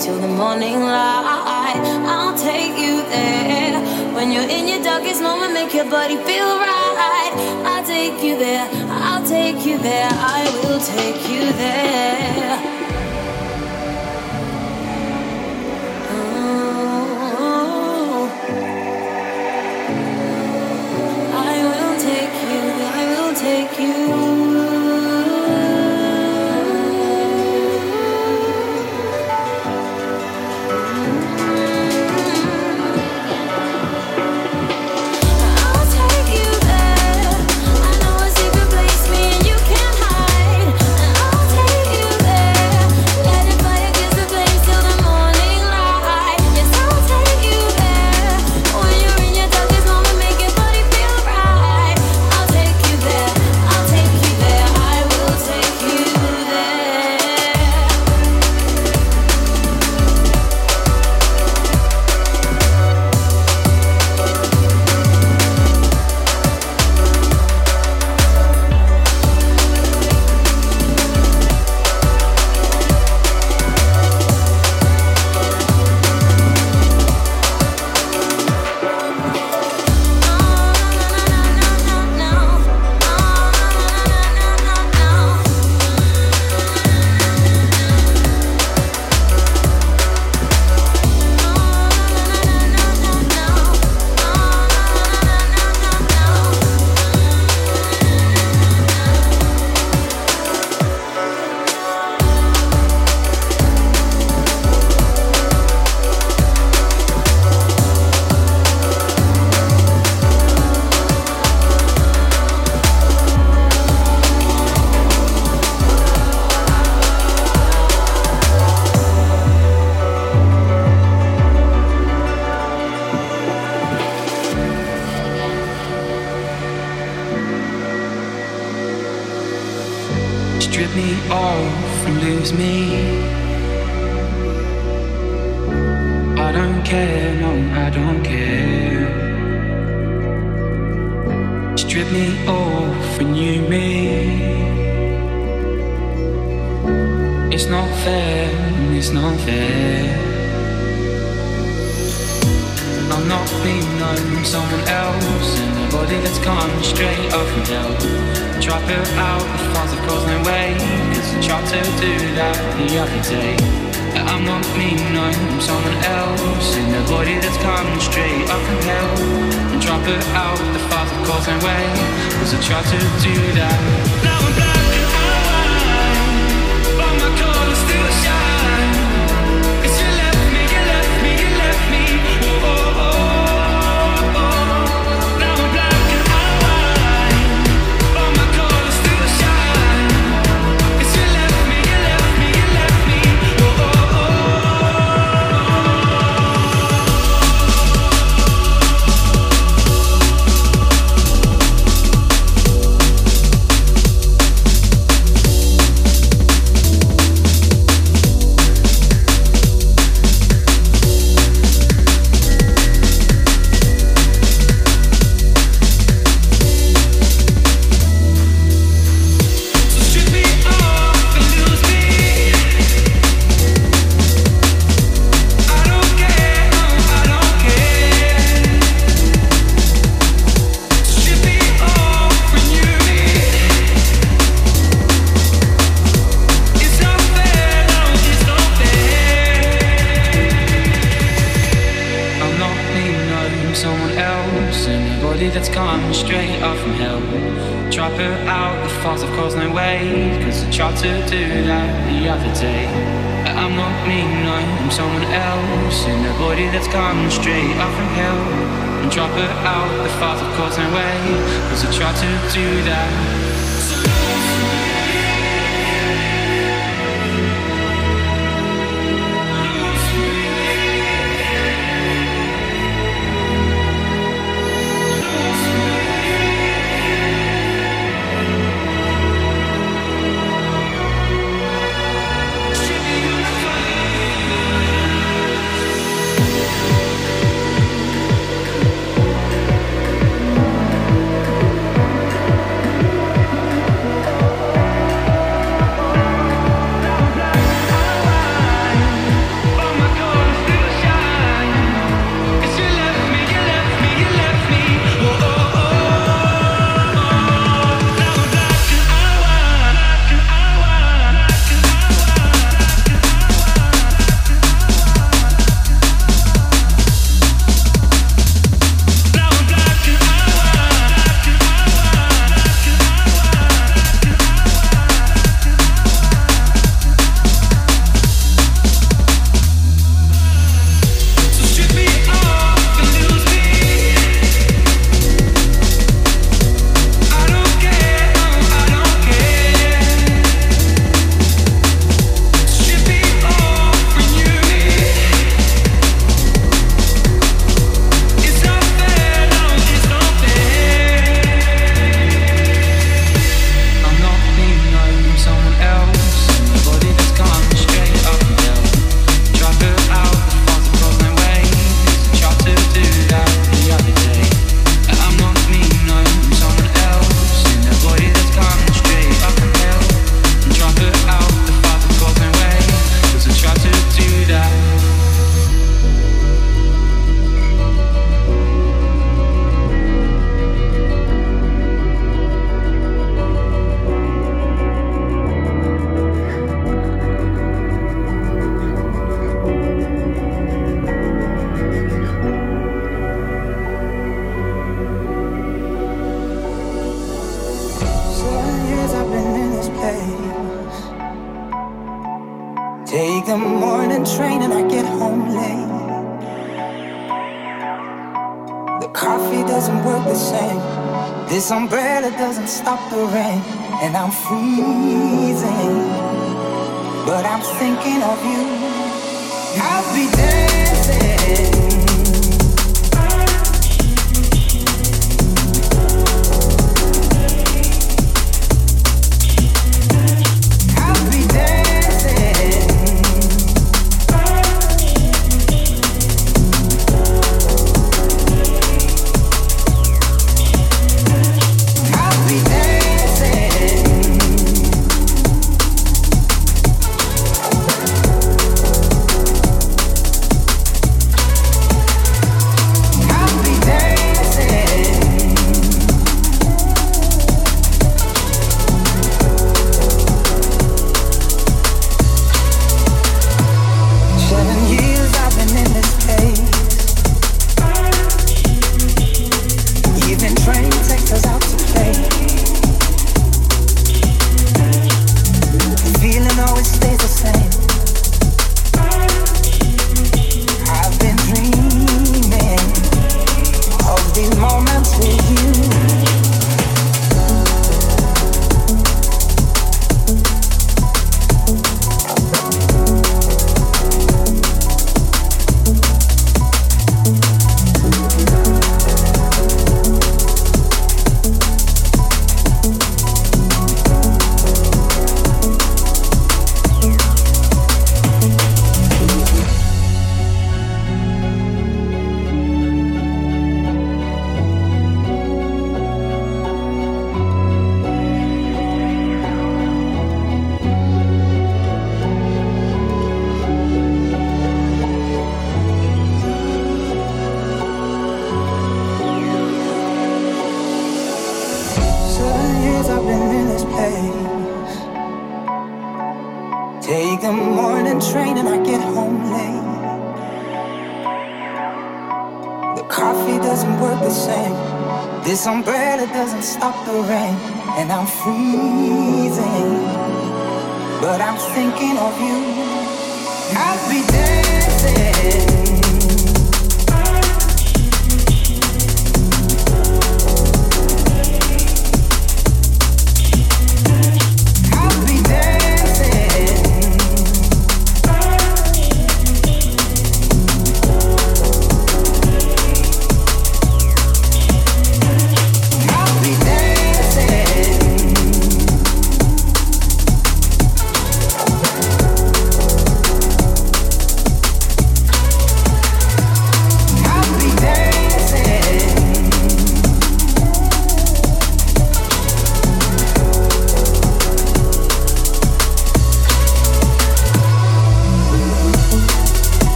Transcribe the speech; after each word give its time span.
till 0.00 0.18
the 0.18 0.28
morning 0.28 0.80
light. 0.80 1.76
I'll 2.08 2.36
take 2.36 2.78
you 2.78 3.02
there. 3.12 3.76
When 4.14 4.32
you're 4.32 4.48
in 4.48 4.66
your 4.66 4.82
darkest 4.82 5.22
moment, 5.22 5.52
make 5.52 5.74
your 5.74 5.84
body 5.90 6.16
feel 6.16 6.56
right. 6.56 7.32
I'll 7.66 7.84
take 7.84 8.22
you 8.22 8.38
there. 8.38 8.66
I'll 8.88 9.26
take 9.26 9.66
you 9.66 9.76
there. 9.76 10.08
I 10.10 10.42
will 10.64 10.80
take 10.80 11.28
you 11.28 11.52
there. 11.52 12.59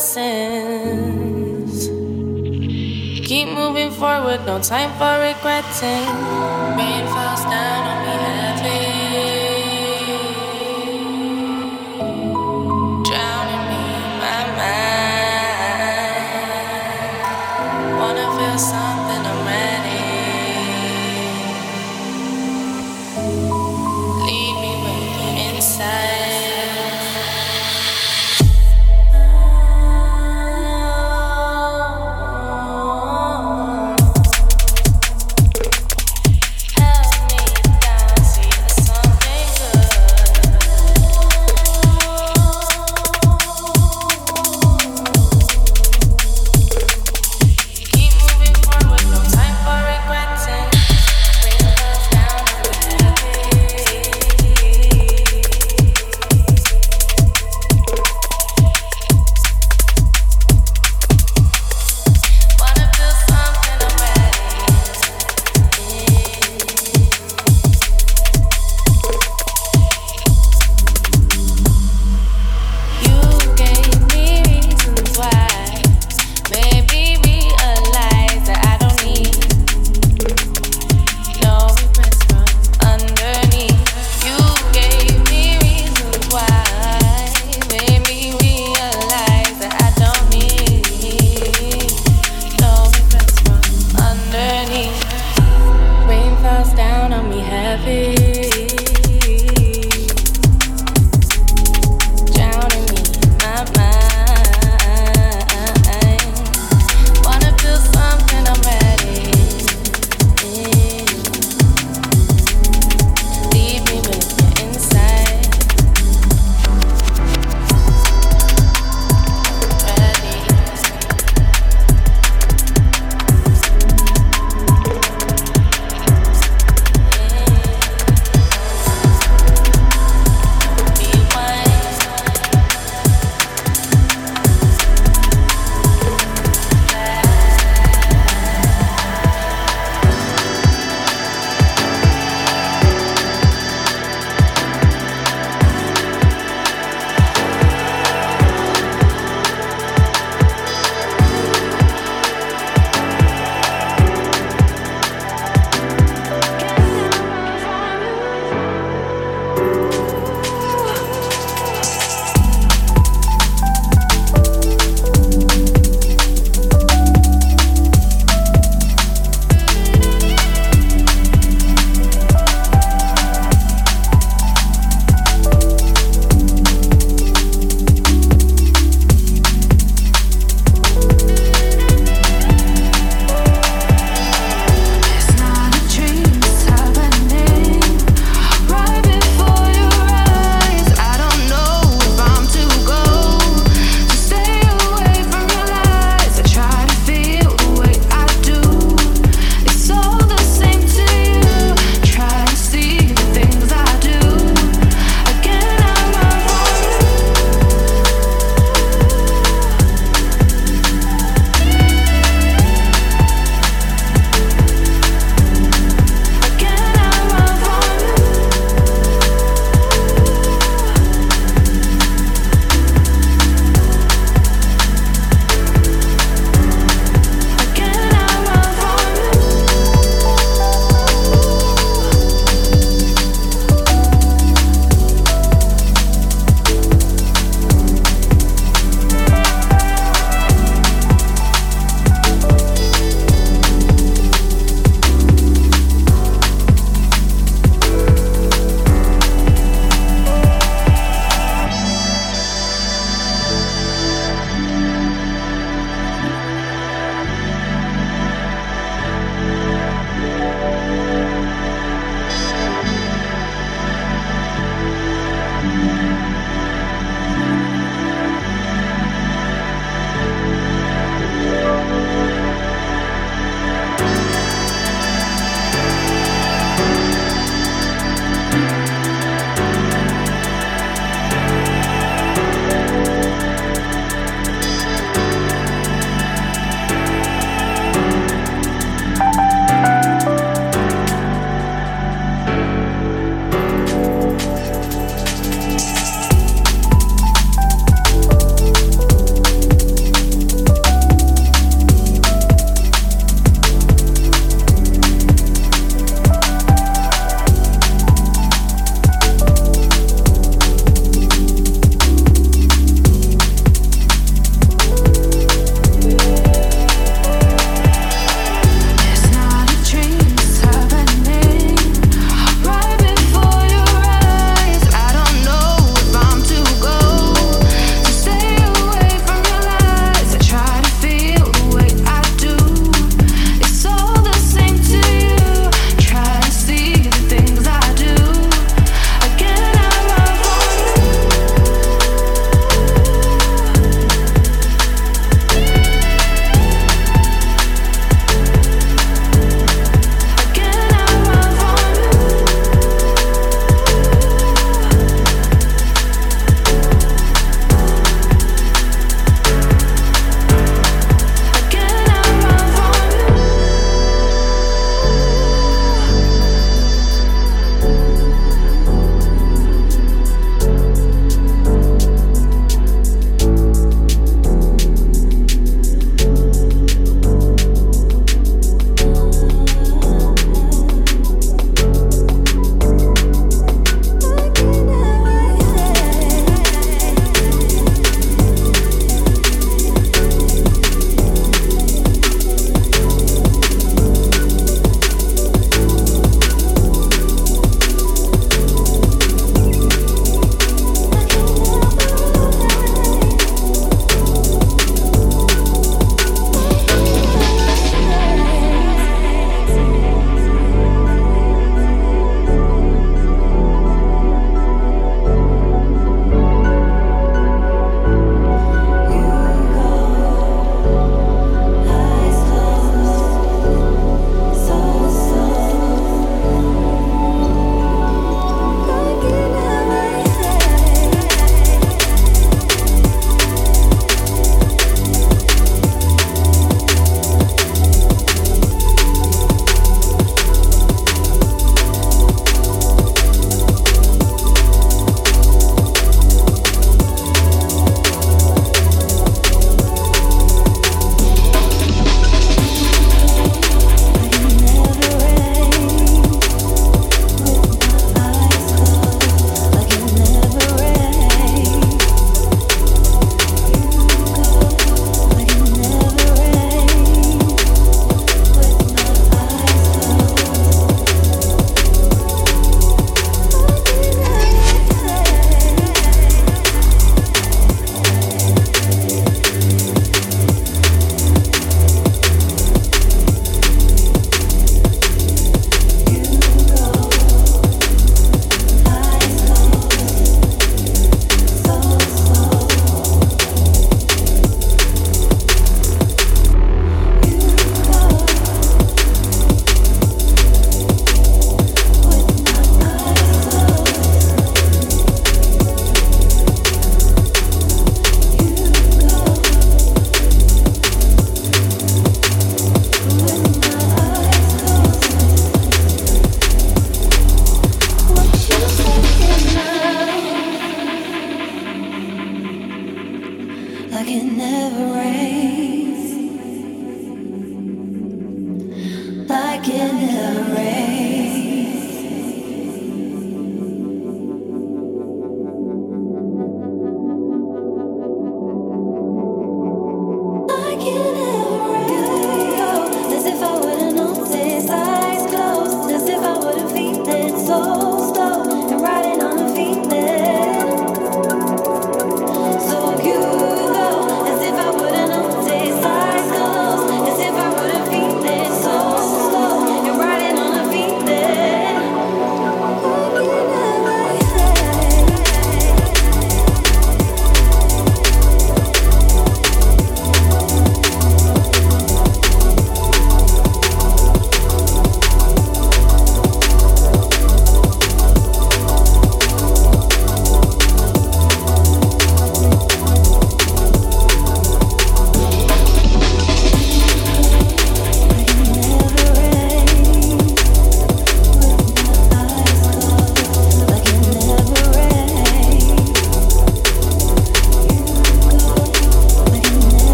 All 0.00 0.29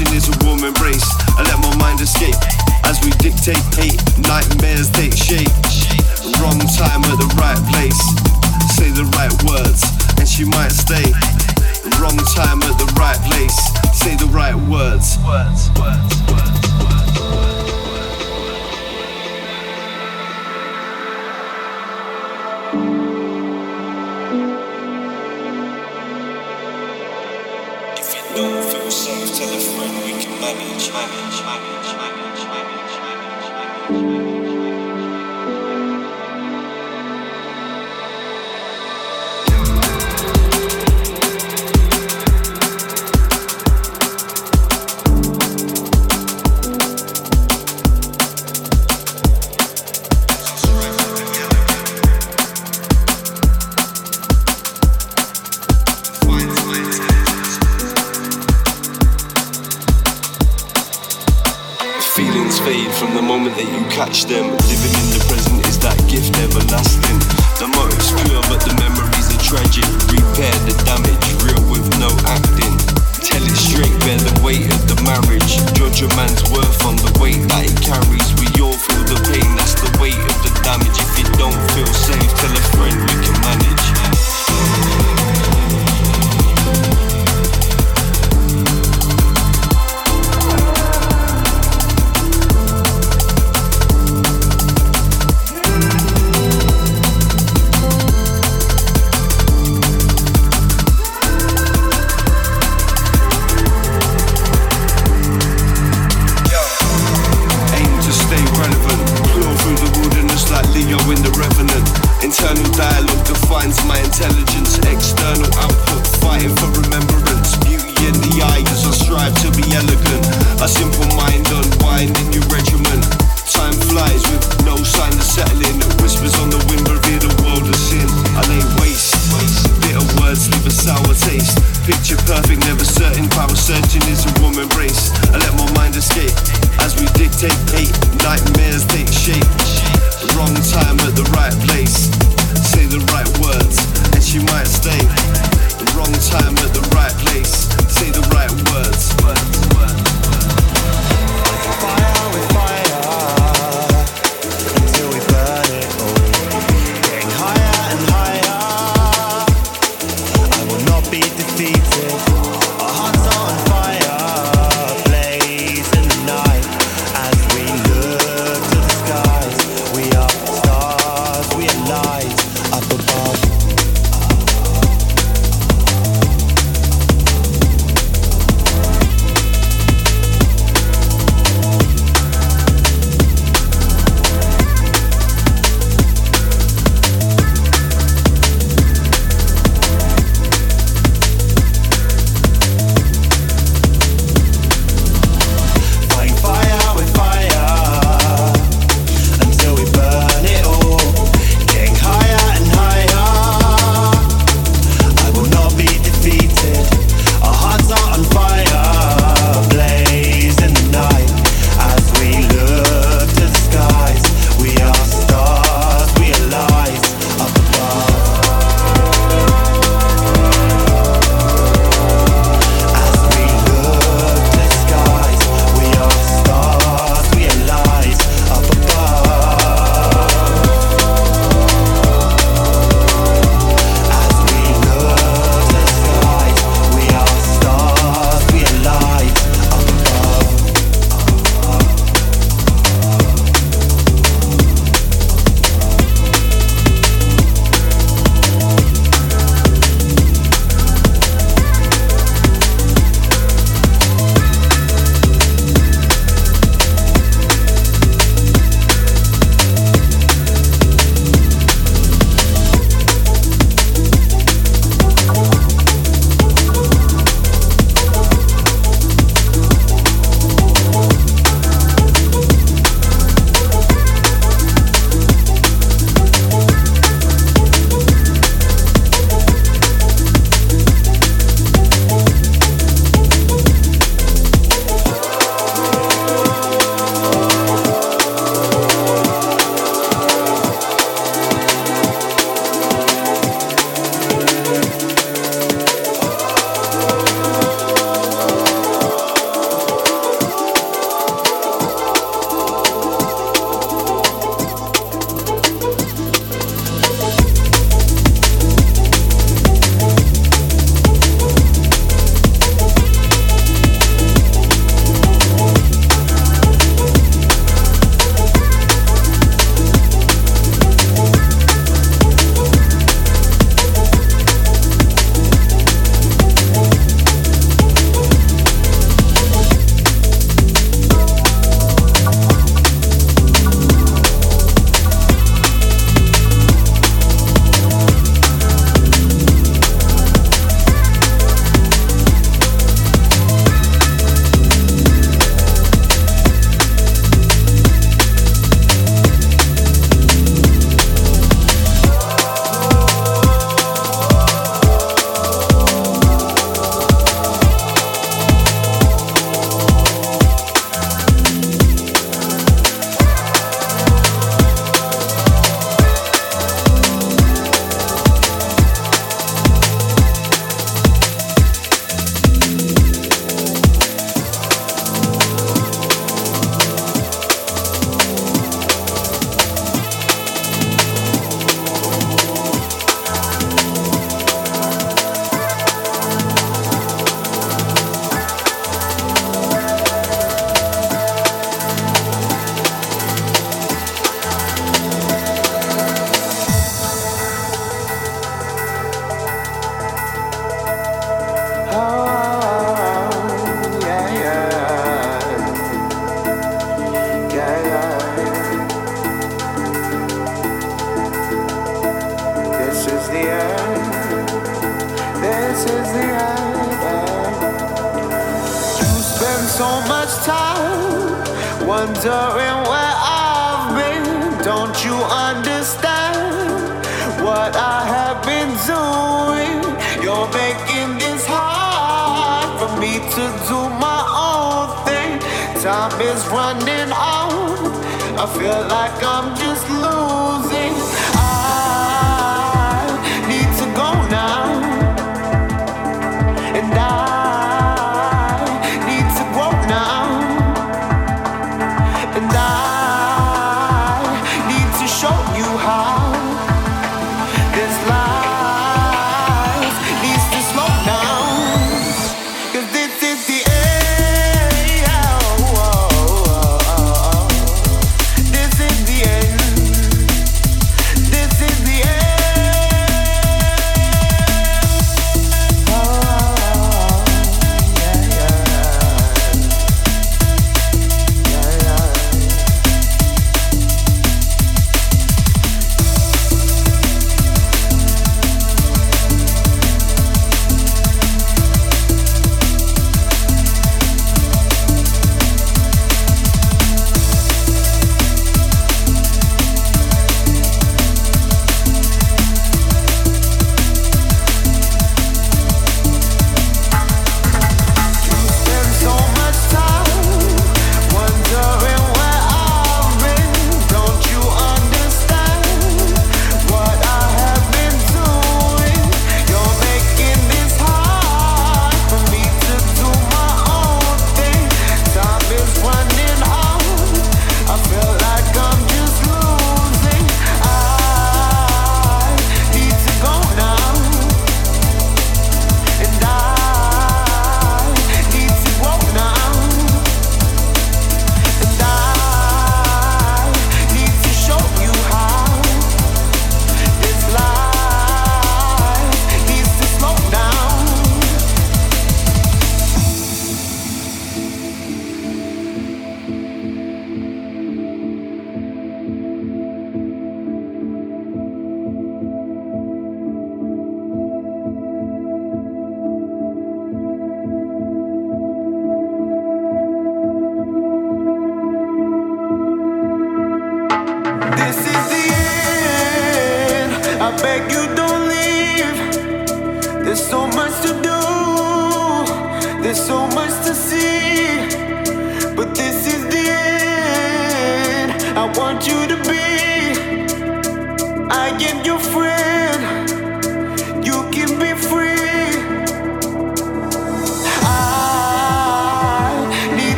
Passion 0.00 0.16
is 0.16 0.28
a 0.28 0.46
warm 0.46 0.64
embrace. 0.64 1.04
I 1.36 1.42
let 1.44 1.60
my 1.60 1.76
mind 1.76 2.00
escape 2.00 2.34
as 2.84 2.98
we 3.04 3.10
dictate 3.20 3.60
hate. 3.76 4.00
Nightmares 4.24 4.88
take 4.90 5.12
shape. 5.12 5.52
Wrong 6.40 6.58
time 6.72 7.04
at 7.04 7.18
the 7.20 7.28
right 7.36 7.60
place. 7.68 8.00
Say 8.76 8.88
the 8.96 9.04
right 9.16 9.32
words 9.44 9.84
and 10.18 10.26
she 10.26 10.46
might 10.46 10.72
stay. 10.72 11.04
Wrong 12.00 12.16
time 12.34 12.62
at 12.62 12.78
the 12.78 12.90
right 12.96 13.20
place. 13.28 13.58
Say 13.92 14.16
the 14.16 14.30
right 14.32 14.56
words. 14.70 15.18
Words, 15.18 15.68
words, 15.78 16.30
words. 16.30 16.72
words. 16.78 16.89
swinging. 30.80 31.29